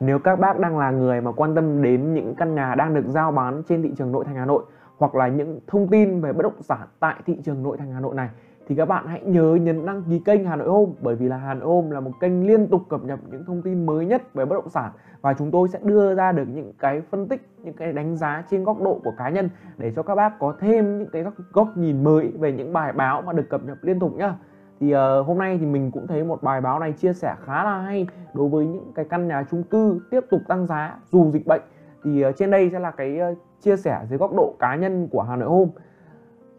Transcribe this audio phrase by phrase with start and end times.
[0.00, 3.06] nếu các bác đang là người mà quan tâm đến những căn nhà đang được
[3.06, 4.64] giao bán trên thị trường nội thành Hà Nội
[4.98, 8.00] hoặc là những thông tin về bất động sản tại thị trường nội thành Hà
[8.00, 8.28] Nội này
[8.68, 11.36] thì các bạn hãy nhớ nhấn đăng ký kênh Hà Nội Home bởi vì là
[11.36, 14.34] Hà Nội Home là một kênh liên tục cập nhật những thông tin mới nhất
[14.34, 14.90] về bất động sản
[15.20, 18.44] và chúng tôi sẽ đưa ra được những cái phân tích, những cái đánh giá
[18.50, 21.34] trên góc độ của cá nhân để cho các bác có thêm những cái góc,
[21.52, 24.34] góc nhìn mới về những bài báo mà được cập nhật liên tục nhá.
[24.80, 27.64] Thì uh, hôm nay thì mình cũng thấy một bài báo này chia sẻ khá
[27.64, 31.30] là hay đối với những cái căn nhà chung cư tiếp tục tăng giá dù
[31.30, 31.62] dịch bệnh.
[32.04, 35.08] Thì uh, trên đây sẽ là cái uh, chia sẻ dưới góc độ cá nhân
[35.08, 35.70] của Hà Nội Home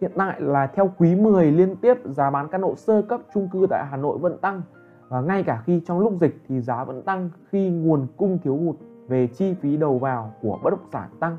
[0.01, 3.49] Hiện tại là theo quý 10 liên tiếp giá bán căn hộ sơ cấp chung
[3.51, 4.61] cư tại Hà Nội vẫn tăng
[5.09, 8.57] và ngay cả khi trong lúc dịch thì giá vẫn tăng khi nguồn cung thiếu
[8.57, 8.75] hụt
[9.07, 11.37] về chi phí đầu vào của bất động sản tăng.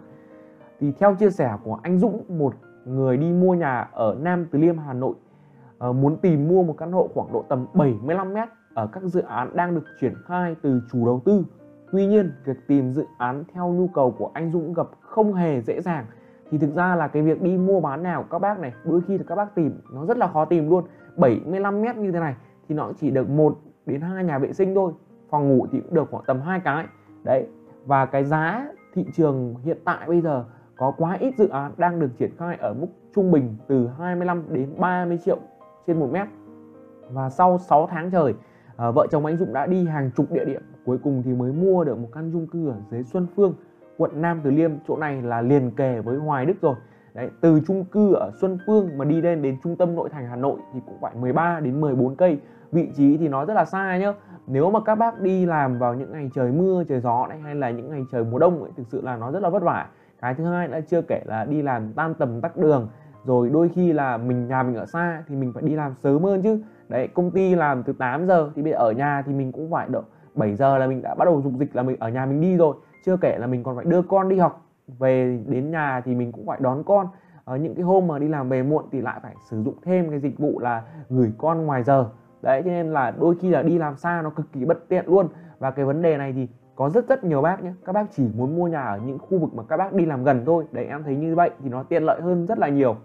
[0.81, 4.59] Thì theo chia sẻ của anh Dũng, một người đi mua nhà ở Nam Từ
[4.59, 5.15] Liêm, Hà Nội
[5.81, 8.37] Ờ, muốn tìm mua một căn hộ khoảng độ tầm 75 m
[8.75, 11.45] ở các dự án đang được triển khai từ chủ đầu tư.
[11.93, 15.61] Tuy nhiên, việc tìm dự án theo nhu cầu của anh Dũng gặp không hề
[15.61, 16.07] dễ dàng.
[16.51, 19.19] Thì thực ra là cái việc đi mua bán nào các bác này đôi khi
[19.19, 20.85] thì các bác tìm nó rất là khó tìm luôn.
[21.17, 22.35] 75 mét như thế này
[22.69, 24.93] thì nó chỉ được một đến hai nhà vệ sinh thôi
[25.31, 26.87] phòng ngủ thì cũng được khoảng tầm hai cái.
[27.25, 27.47] Đấy
[27.87, 30.45] và cái giá thị trường hiện tại bây giờ
[30.77, 34.45] có quá ít dự án đang được triển khai ở mức trung bình từ 25
[34.49, 35.39] đến 30 triệu
[35.87, 36.29] trên một mét.
[37.11, 38.35] Và sau 6 tháng trời
[38.77, 40.63] à, vợ chồng anh Dũng đã đi hàng chục địa điểm.
[40.85, 43.55] Cuối cùng thì mới mua được một căn chung cư ở dưới Xuân Phương
[43.97, 44.71] quận Nam Từ Liêm.
[44.89, 46.75] Chỗ này là liền kề với Hoài Đức rồi.
[47.15, 50.27] Đấy, từ chung cư ở Xuân Phương mà đi lên đến trung tâm nội thành
[50.29, 52.39] Hà Nội thì cũng phải 13 đến 14 cây.
[52.73, 54.13] Vị trí thì nó rất là xa nhá.
[54.47, 57.55] Nếu mà các bác đi làm vào những ngày trời mưa trời gió đấy hay
[57.55, 59.87] là những ngày trời mùa đông ấy, thực sự là nó rất là vất vả.
[60.21, 62.89] Cái thứ hai là chưa kể là đi làm tan tầm tắc đường
[63.25, 66.23] rồi đôi khi là mình, nhà mình ở xa thì mình phải đi làm sớm
[66.23, 66.63] hơn chứ.
[66.89, 69.71] Đấy, công ty làm từ 8 giờ thì bây giờ ở nhà thì mình cũng
[69.71, 70.03] phải đợi
[70.35, 72.57] 7 giờ là mình đã bắt đầu dục dịch là mình, ở nhà mình đi
[72.57, 72.77] rồi.
[73.07, 74.67] Chưa kể là mình còn phải đưa con đi học.
[74.99, 77.07] Về đến nhà thì mình cũng phải đón con.
[77.45, 80.11] Ở những cái hôm mà đi làm về muộn thì lại phải sử dụng thêm
[80.11, 82.07] cái dịch vụ là gửi con ngoài giờ.
[82.43, 85.05] Đấy, cho nên là đôi khi là đi làm xa nó cực kỳ bất tiện
[85.07, 85.29] luôn.
[85.59, 88.29] Và cái vấn đề này thì có rất rất nhiều bác nhé các bác chỉ
[88.37, 90.65] muốn mua nhà ở những khu vực mà các bác đi làm gần thôi.
[90.73, 92.97] Đấy, em thấy như vậy thì nó tiện lợi hơn rất là nhiều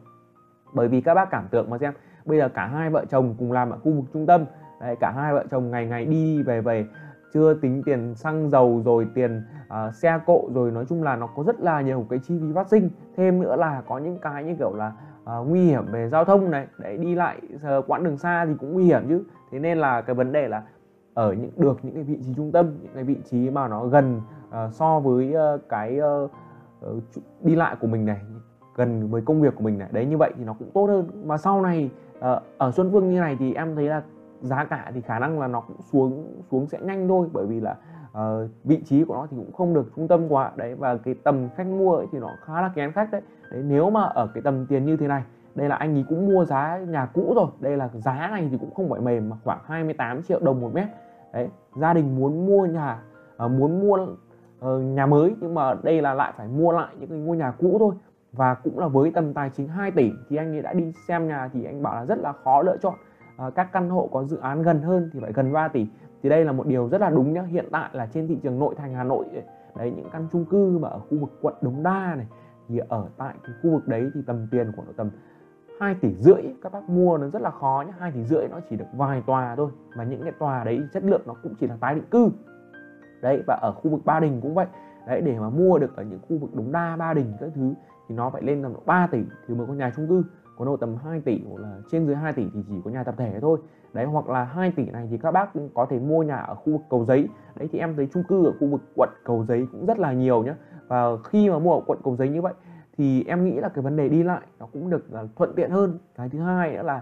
[0.75, 1.93] bởi vì các bác cảm tưởng mà xem
[2.25, 4.45] bây giờ cả hai vợ chồng cùng làm ở khu vực trung tâm.
[4.81, 6.85] Đấy, cả hai vợ chồng ngày ngày đi về về.
[7.33, 11.27] Chưa tính tiền xăng dầu rồi tiền uh, xe cộ rồi nói chung là nó
[11.27, 12.89] có rất là nhiều cái chi phí phát sinh.
[13.17, 14.93] Thêm nữa là có những cái như kiểu là
[15.23, 16.67] uh, nguy hiểm về giao thông này.
[16.77, 19.23] Đấy đi lại uh, quãng đường xa thì cũng nguy hiểm chứ.
[19.51, 20.63] Thế nên là cái vấn đề là
[21.13, 23.85] ở những được những cái vị trí trung tâm những cái vị trí mà nó
[23.85, 26.31] gần uh, so với uh, cái uh,
[26.85, 27.03] uh,
[27.41, 28.19] đi lại của mình này
[28.75, 29.89] gần với công việc của mình này.
[29.91, 31.07] Đấy như vậy thì nó cũng tốt hơn.
[31.25, 34.01] Mà sau này ờ, ở Xuân Phương như này thì em thấy là
[34.41, 37.27] giá cả thì khả năng là nó cũng xuống xuống sẽ nhanh thôi.
[37.33, 37.75] Bởi vì là
[38.11, 40.51] uh, vị trí của nó thì cũng không được trung tâm quá.
[40.55, 43.21] Đấy và cái tầm khách mua ấy thì nó khá là kén khách đấy.
[43.51, 45.23] đấy nếu mà ở cái tầm tiền như thế này
[45.55, 47.47] đây là anh ấy cũng mua giá nhà cũ rồi.
[47.59, 50.71] Đây là giá này thì cũng không phải mềm mà khoảng 28 triệu đồng một
[50.73, 50.87] mét.
[51.33, 53.03] Đấy gia đình muốn mua nhà
[53.45, 53.97] uh, muốn mua
[54.65, 57.51] uh, nhà mới nhưng mà đây là lại phải mua lại những cái ngôi nhà
[57.51, 57.95] cũ thôi
[58.35, 61.27] và cũng là với tầm tài chính 2 tỷ thì anh ấy đã đi xem
[61.27, 62.93] nhà thì anh bảo là rất là khó lựa chọn.
[63.37, 65.87] À, các căn hộ có dự án gần hơn thì phải gần 3 tỷ.
[66.23, 67.41] Thì đây là một điều rất là đúng nhá.
[67.41, 69.43] Hiện tại là trên thị trường nội thành Hà Nội ấy,
[69.75, 72.27] đấy những căn chung cư mà ở khu vực quận Đống Đa này
[72.67, 75.09] thì ở tại cái khu vực đấy thì tầm tiền của nó tầm
[75.79, 76.41] 2 tỷ rưỡi.
[76.61, 79.23] Các bác mua nó rất là khó nhé 2 tỷ rưỡi nó chỉ được vài
[79.27, 82.05] tòa thôi mà những cái tòa đấy chất lượng nó cũng chỉ là tái định
[82.11, 82.29] cư.
[83.21, 84.67] Đấy và ở khu vực Ba Đình cũng vậy.
[85.07, 87.73] Đấy để mà mua được ở những khu vực Đống Đa Ba Đình các thứ
[88.09, 90.23] thì nó phải lên tầm 3 tỷ thì mới có nhà chung cư.
[90.57, 93.03] Có độ tầm 2 tỷ hoặc là trên dưới 2 tỷ thì chỉ có nhà
[93.03, 93.59] tập thể thôi.
[93.93, 96.73] Đấy hoặc là 2 tỷ này thì các bác có thể mua nhà ở khu
[96.73, 97.29] vực cầu giấy.
[97.55, 100.13] Đấy thì em thấy chung cư ở khu vực quận cầu giấy cũng rất là
[100.13, 100.53] nhiều nhé
[100.87, 102.53] và khi mà mua ở quận cầu giấy như vậy
[102.97, 105.71] thì em nghĩ là cái vấn đề đi lại nó cũng được à, thuận tiện
[105.71, 105.99] hơn.
[106.15, 107.01] Cái thứ hai nữa là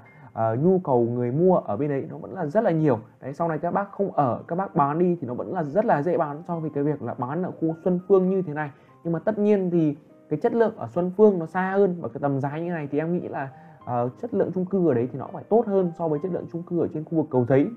[0.54, 3.00] uh, nhu cầu người mua ở bên đấy nó vẫn là rất là nhiều.
[3.22, 5.64] Đấy sau này các bác không ở các bác bán đi thì nó vẫn là
[5.64, 8.42] rất là dễ bán so với cái việc là bán ở khu Xuân Phương như
[8.42, 8.72] thế này.
[9.04, 9.98] Nhưng mà tất nhiên thì
[10.30, 12.88] cái chất lượng ở Xuân Phương nó xa hơn và cái tầm giá như này
[12.92, 13.50] thì em nghĩ là
[13.84, 16.32] uh, chất lượng chung cư ở đấy thì nó phải tốt hơn so với chất
[16.32, 17.68] lượng chung cư ở trên khu vực cầu giấy.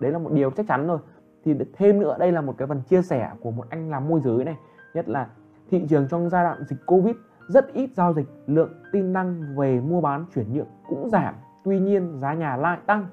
[0.00, 0.98] Đấy là một điều chắc chắn rồi.
[1.44, 4.20] Thì thêm nữa đây là một cái phần chia sẻ của một anh làm môi
[4.20, 4.56] giới này
[4.94, 5.28] nhất là
[5.70, 7.16] thị trường trong giai đoạn dịch covid
[7.48, 11.78] rất ít giao dịch lượng tin đăng về mua bán chuyển nhượng cũng giảm tuy
[11.78, 13.06] nhiên giá nhà lại tăng.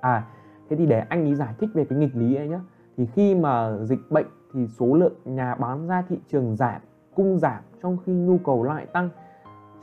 [0.00, 0.26] À
[0.70, 2.58] thế thì để anh ý giải thích về cái nghịch lý ấy nhé
[2.96, 6.80] thì khi mà dịch bệnh thì số lượng nhà bán ra thị trường giảm
[7.20, 9.08] cung giảm trong khi nhu cầu lại tăng.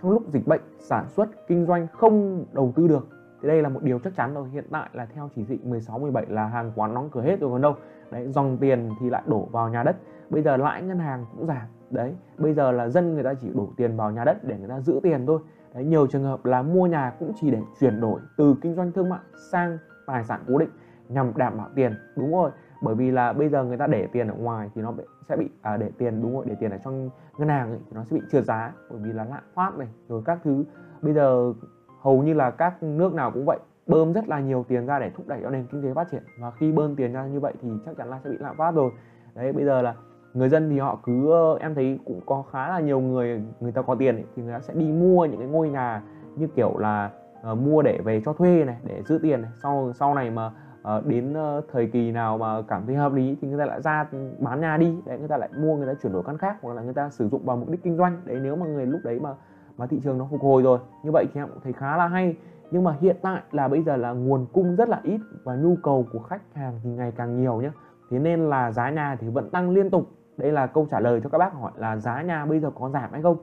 [0.01, 3.07] Trong lúc dịch bệnh, sản xuất, kinh doanh không đầu tư được,
[3.41, 4.49] thì đây là một điều chắc chắn rồi.
[4.49, 7.49] Hiện tại là theo chỉ thị 16 17 là hàng quán đóng cửa hết rồi
[7.49, 7.75] còn đâu.
[8.11, 9.95] Đấy, dòng tiền thì lại đổ vào nhà đất.
[10.29, 11.67] Bây giờ lãi ngân hàng cũng giảm.
[11.89, 14.69] Đấy, bây giờ là dân người ta chỉ đổ tiền vào nhà đất để người
[14.69, 15.39] ta giữ tiền thôi.
[15.73, 18.91] Đấy, nhiều trường hợp là mua nhà cũng chỉ để chuyển đổi từ kinh doanh
[18.91, 19.19] thương mại
[19.51, 20.69] sang tài sản cố định
[21.09, 21.93] nhằm đảm bảo tiền.
[22.15, 22.51] Đúng rồi
[22.81, 24.93] bởi vì là bây giờ người ta để tiền ở ngoài thì nó
[25.29, 27.91] sẽ bị à, để tiền đúng rồi để tiền ở trong ngân hàng ấy, thì
[27.95, 30.63] nó sẽ bị trượt giá bởi vì là lạm phát này rồi các thứ.
[31.01, 31.53] Bây giờ
[32.01, 35.11] hầu như là các nước nào cũng vậy bơm rất là nhiều tiền ra để
[35.15, 36.23] thúc đẩy cho nền kinh tế phát triển.
[36.41, 38.71] Và khi bơm tiền ra như vậy thì chắc chắn là sẽ bị lạm phát
[38.75, 38.91] rồi.
[39.35, 39.95] Đấy bây giờ là
[40.33, 43.81] người dân thì họ cứ em thấy cũng có khá là nhiều người người ta
[43.81, 46.01] có tiền ấy, thì người ta sẽ đi mua những cái ngôi nhà
[46.35, 47.11] như kiểu là
[47.51, 49.51] uh, mua để về cho thuê này để giữ tiền này.
[49.63, 50.51] Sau sau này mà
[50.97, 53.81] uh, đến uh, thời kỳ nào mà cảm thấy hợp lý thì người ta lại
[53.81, 54.07] ra
[54.39, 54.97] bán nhà đi.
[55.05, 57.09] Đấy người ta lại mua người ta chuyển đổi căn khác hoặc là người ta
[57.09, 58.21] sử dụng vào mục đích kinh doanh.
[58.25, 59.33] Đấy nếu mà người lúc đấy mà
[59.77, 62.07] mà thị trường nó phục hồi rồi như vậy thì em cũng thấy khá là
[62.07, 62.35] hay.
[62.71, 65.75] Nhưng mà hiện tại là bây giờ là nguồn cung rất là ít và nhu
[65.83, 67.71] cầu của khách hàng thì ngày càng nhiều nhé
[68.09, 70.07] thế nên là giá nhà thì vẫn tăng liên tục.
[70.37, 72.89] Đây là câu trả lời cho các bác hỏi là giá nhà bây giờ có
[72.89, 73.37] giảm hay không?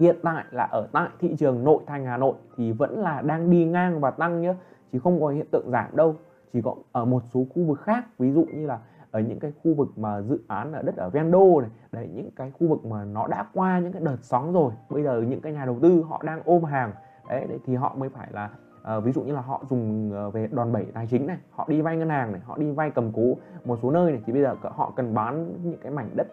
[0.00, 3.50] Hiện tại là ở tại thị trường nội thành Hà Nội thì vẫn là đang
[3.50, 4.54] đi ngang và tăng nhé
[4.92, 6.14] chứ không có hiện tượng giảm đâu
[6.52, 8.78] chỉ có ở một số khu vực khác ví dụ như là
[9.10, 12.08] ở những cái khu vực mà dự án ở đất ở ven đô này đấy
[12.14, 15.22] những cái khu vực mà nó đã qua những cái đợt sóng rồi bây giờ
[15.28, 16.92] những cái nhà đầu tư họ đang ôm hàng
[17.28, 18.50] đấy, đấy thì họ mới phải là
[18.98, 21.66] uh, ví dụ như là họ dùng uh, về đòn bẩy tài chính này họ
[21.68, 23.34] đi vay ngân hàng này họ đi vay cầm cố
[23.64, 26.26] một số nơi này thì bây giờ họ cần bán những cái mảnh đất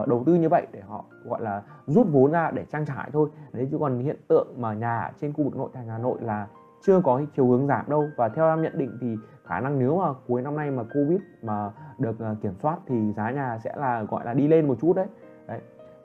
[0.00, 3.10] uh, đầu tư như vậy để họ gọi là rút vốn ra để trang trải
[3.12, 3.28] thôi.
[3.52, 6.46] Đấy chứ còn hiện tượng mà nhà trên khu vực nội thành Hà Nội là
[6.82, 9.98] chưa có chiều hướng giảm đâu và theo em nhận định thì khả năng nếu
[9.98, 13.76] mà cuối năm nay mà covid mà được ờ, kiểm soát thì giá nhà sẽ
[13.76, 15.06] là gọi là đi lên một chút đấy,
[15.46, 15.60] đấy.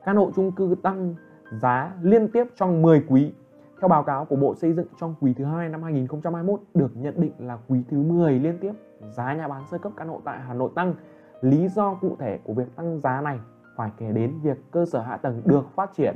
[0.05, 1.15] căn hộ chung cư tăng
[1.51, 3.33] giá liên tiếp trong 10 quý
[3.81, 7.21] theo báo cáo của Bộ Xây dựng trong quý thứ hai năm 2021 được nhận
[7.21, 8.73] định là quý thứ 10 liên tiếp
[9.09, 10.95] giá nhà bán sơ cấp căn hộ tại Hà Nội tăng.
[11.41, 13.39] Lý do cụ thể của việc tăng giá này
[13.75, 16.15] phải kể đến việc cơ sở hạ tầng được phát triển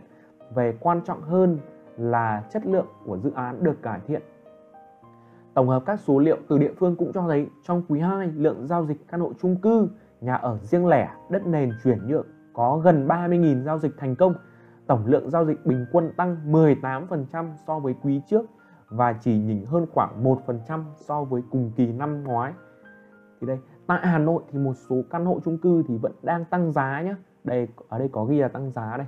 [0.55, 1.57] về quan trọng hơn
[1.97, 4.21] là chất lượng của dự án được cải thiện.
[5.59, 8.67] Tổng hợp các số liệu từ địa phương cũng cho thấy trong quý 2 lượng
[8.67, 9.89] giao dịch căn hộ chung cư,
[10.21, 14.33] nhà ở riêng lẻ, đất nền chuyển nhượng có gần 30.000 giao dịch thành công
[14.87, 18.45] tổng lượng giao dịch bình quân tăng 18% so với quý trước
[18.89, 22.53] và chỉ nhỉnh hơn khoảng 1% so với cùng kỳ năm ngoái.
[23.41, 23.57] Thì đây,
[23.87, 27.01] tại Hà Nội thì một số căn hộ chung cư thì vẫn đang tăng giá
[27.01, 27.15] nhé.
[27.43, 29.07] Đây ở đây có ghi là tăng giá đây.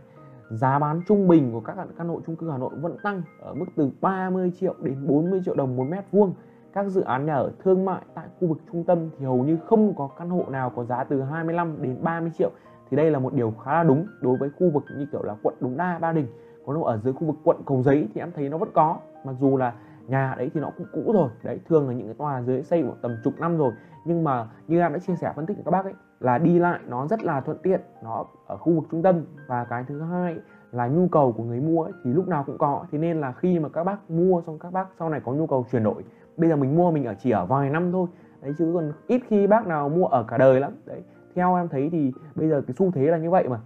[0.52, 3.54] Giá bán trung bình của các căn hộ chung cư Hà Nội vẫn tăng ở
[3.54, 6.34] mức từ 30 triệu đến 40 triệu đồng một mét vuông.
[6.74, 9.58] Các dự án nhà ở thương mại tại khu vực trung tâm thì hầu như
[9.58, 12.52] không có căn hộ nào có giá từ 25 đến 30 triệu.
[12.90, 15.36] Thì đây là một điều khá là đúng đối với khu vực như kiểu là
[15.44, 16.28] quận Đống Đa, Ba Đình.
[16.66, 18.98] Còn đâu ở dưới khu vực quận Cầu Giấy thì em thấy nó vẫn có.
[19.26, 19.74] Mặc dù là
[20.08, 21.30] nhà đấy thì nó cũng cũ rồi.
[21.44, 23.72] Đấy thường là những cái tòa dưới xây một tầm chục năm rồi.
[24.06, 26.60] Nhưng mà như em đã chia sẻ phân tích với các bác ấy là đi
[26.60, 29.22] lại nó rất là thuận tiện nó ở khu vực trung tâm.
[29.48, 30.36] Và cái thứ hai
[30.72, 32.86] là nhu cầu của người mua ấy, thì lúc nào cũng có.
[32.92, 35.48] Thế nên là khi mà các bác mua xong các bác sau này có nhu
[35.48, 36.04] cầu chuyển đổi
[36.38, 38.08] bây giờ mình mua mình ở chỉ ở vài năm thôi.
[38.42, 40.72] Đấy chứ còn ít khi bác nào mua ở cả đời lắm.
[40.86, 41.04] Đấy
[41.36, 43.60] theo em thấy thì bây giờ cái xu thế là như vậy mà.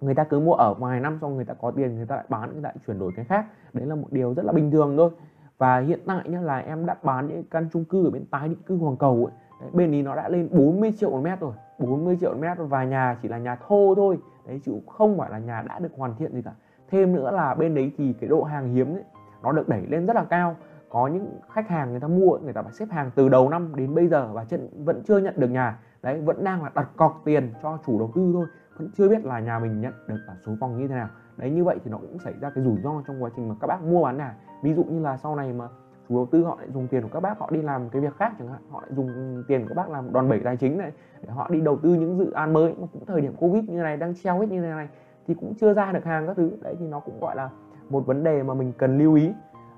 [0.00, 2.24] Người ta cứ mua ở vài năm xong người ta có tiền người ta lại
[2.28, 3.46] bán người ta lại chuyển đổi cái khác.
[3.72, 5.10] Đấy là một điều rất là bình thường thôi.
[5.58, 8.48] Và hiện tại nhá là em đã bán những căn chung cư ở bên tái
[8.48, 9.34] định cư Hoàng Cầu ấy.
[9.60, 11.52] Đấy, bên ý nó đã lên 40 triệu một mét rồi.
[11.78, 14.18] 40 triệu mét và nhà chỉ là nhà thô thôi.
[14.46, 16.52] Đấy chứ không phải là nhà đã được hoàn thiện gì cả.
[16.90, 19.04] Thêm nữa là bên đấy thì cái độ hàng hiếm ấy,
[19.42, 20.56] nó được đẩy lên rất là cao.
[20.88, 23.72] Có những khách hàng người ta mua người ta phải xếp hàng từ đầu năm
[23.76, 25.78] đến bây giờ và chân vẫn chưa nhận được nhà.
[26.02, 28.46] Đấy vẫn đang là đặt cọc tiền cho chủ đầu tư thôi
[28.78, 31.08] vẫn chưa biết là nhà mình nhận được ở số phòng như thế nào.
[31.36, 33.54] Đấy như vậy thì nó cũng xảy ra cái rủi ro trong quá trình mà
[33.60, 34.34] các bác mua bán nhà.
[34.62, 35.68] Ví dụ như là sau này mà
[36.08, 38.16] chủ đầu tư họ lại dùng tiền của các bác họ đi làm cái việc
[38.16, 40.78] khác chẳng hạn họ lại dùng tiền của các bác làm đòn bẩy tài chính
[40.78, 43.64] này để họ đi đầu tư những dự án mới mà cũng thời điểm covid
[43.64, 44.88] như này đang treo hết như thế này
[45.26, 47.50] thì cũng chưa ra được hàng các thứ đấy thì nó cũng gọi là
[47.90, 49.32] một vấn đề mà mình cần lưu ý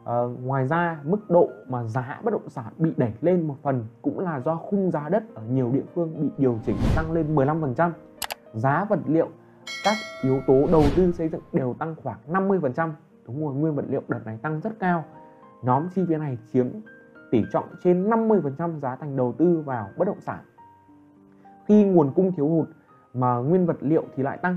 [0.05, 3.85] à, ngoài ra mức độ mà giá bất động sản bị đẩy lên một phần
[4.03, 7.35] cũng là do khung giá đất ở nhiều địa phương bị điều chỉnh tăng lên
[7.35, 7.91] 15%.
[8.53, 9.29] Giá vật liệu,
[9.85, 12.91] các yếu tố đầu tư xây dựng đều tăng khoảng 50%.
[13.27, 15.05] Đúng rồi, nguyên vật liệu đợt này tăng rất cao.
[15.62, 16.67] Nhóm chi phí này chiếm
[17.31, 20.38] tỷ trọng trên 50% giá thành đầu tư vào bất động sản.
[21.67, 22.69] Khi nguồn cung thiếu hụt
[23.14, 24.57] mà nguyên vật liệu thì lại tăng,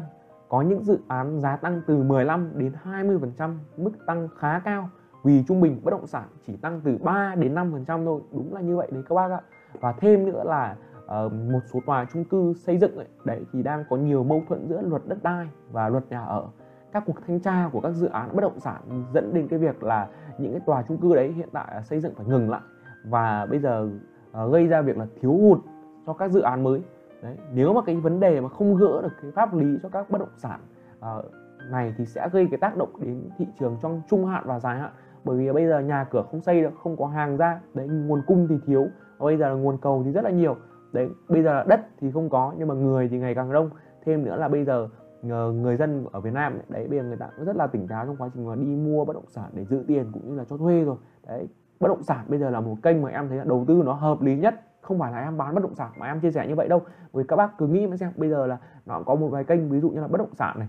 [0.49, 4.89] có những dự án giá tăng từ 15 đến 20%, mức tăng khá cao.
[5.23, 8.21] Vì trung bình bất động sản chỉ tăng từ 3 đến 5% thôi.
[8.31, 9.41] Đúng là như vậy đấy các bác ạ.
[9.79, 13.63] Và thêm nữa là uh, một số tòa chung cư xây dựng ấy, đấy thì
[13.63, 16.47] đang có nhiều mâu thuẫn giữa luật đất đai và luật nhà ở
[16.93, 19.83] các cuộc thanh tra của các dự án bất động sản dẫn đến cái việc
[19.83, 20.07] là
[20.37, 22.61] những cái tòa chung cư đấy hiện tại xây dựng phải ngừng lại
[23.05, 23.89] và bây giờ
[24.43, 25.59] uh, gây ra việc là thiếu hụt
[26.05, 26.81] cho các dự án mới.
[27.21, 30.09] Đấy nếu mà cái vấn đề mà không gỡ được cái pháp lý cho các
[30.09, 30.59] bất động sản
[30.99, 31.25] uh,
[31.71, 34.79] này thì sẽ gây cái tác động đến thị trường trong trung hạn và dài
[34.79, 34.91] hạn.
[35.23, 38.21] Bởi vì bây giờ nhà cửa không xây được không có hàng ra đấy nguồn
[38.27, 40.55] cung thì thiếu và bây giờ là nguồn cầu thì rất là nhiều.
[40.93, 43.69] Đấy bây giờ là đất thì không có nhưng mà người thì ngày càng đông.
[44.05, 44.87] Thêm nữa là bây giờ
[45.29, 47.87] Ờ, người dân ở Việt Nam đấy bây giờ người ta cũng rất là tỉnh
[47.87, 50.35] táo trong quá trình mà đi mua bất động sản để giữ tiền cũng như
[50.35, 50.95] là cho thuê rồi.
[51.27, 51.47] Đấy
[51.79, 53.93] bất động sản bây giờ là một kênh mà em thấy là đầu tư nó
[53.93, 54.55] hợp lý nhất.
[54.81, 56.81] Không phải là em bán bất động sản mà em chia sẻ như vậy đâu.
[57.13, 59.69] Vì các bác cứ nghĩ mà xem bây giờ là nó có một vài kênh
[59.69, 60.67] ví dụ như là bất động sản này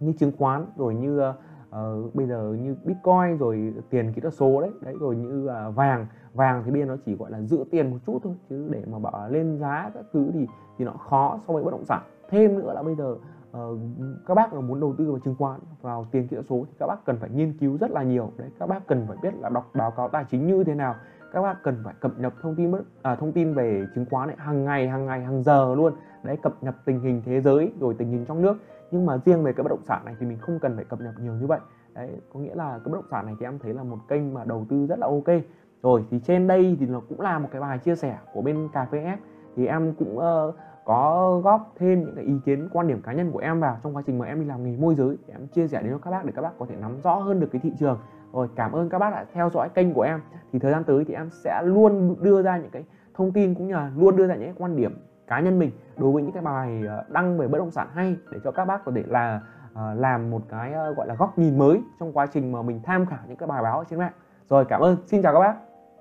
[0.00, 4.60] như chứng khoán rồi như uh, bây giờ như bitcoin rồi tiền kỹ thuật số
[4.60, 4.70] đấy.
[4.80, 6.06] Đấy rồi như uh, vàng.
[6.34, 8.82] Vàng thì bây giờ nó chỉ gọi là giữ tiền một chút thôi chứ để
[8.90, 10.46] mà bảo lên giá các thứ thì
[10.78, 12.02] thì nó khó so với bất động sản.
[12.28, 13.16] Thêm nữa là bây giờ
[13.58, 13.78] uh,
[14.26, 16.86] các bác muốn đầu tư vào chứng khoán vào tiền kỹ thuật số thì các
[16.86, 18.30] bác cần phải nghiên cứu rất là nhiều.
[18.36, 20.94] Đấy các bác cần phải biết là đọc báo cáo tài chính như thế nào.
[21.32, 24.36] Các bác cần phải cập nhật thông tin à, thông tin về chứng khoán ấy
[24.38, 25.92] hàng ngày hàng ngày hàng giờ luôn.
[26.22, 28.56] Đấy cập nhật tình hình thế giới rồi tình hình trong nước.
[28.90, 31.00] Nhưng mà riêng về cái bất động sản này thì mình không cần phải cập
[31.00, 31.60] nhật nhiều như vậy.
[31.94, 34.34] Đấy có nghĩa là cái bất động sản này thì em thấy là một kênh
[34.34, 35.42] mà đầu tư rất là ok.
[35.82, 38.68] Rồi thì trên đây thì nó cũng là một cái bài chia sẻ của bên
[38.72, 39.16] cà phê F.
[39.56, 40.54] Thì em cũng uh,
[40.84, 43.96] có góp thêm những cái ý kiến, quan điểm cá nhân của em vào trong
[43.96, 45.98] quá trình mà em đi làm nghề môi giới để em chia sẻ đến cho
[45.98, 47.98] các bác để các bác có thể nắm rõ hơn được cái thị trường.
[48.32, 50.20] Rồi, cảm ơn các bác đã theo dõi kênh của em.
[50.52, 52.84] Thì thời gian tới thì em sẽ luôn đưa ra những cái
[53.14, 55.70] thông tin cũng như là luôn đưa ra những cái quan điểm cá nhân mình
[55.96, 58.64] đối với những cái bài ờ, đăng về bất động sản hay để cho các
[58.64, 59.40] bác có thể là
[59.74, 62.80] ờ, làm một cái ờ, gọi là góc nhìn mới trong quá trình mà mình
[62.84, 64.12] tham khảo những cái bài báo ở trên mạng.
[64.50, 64.96] Rồi, cảm ơn.
[65.06, 65.71] Xin chào các bác.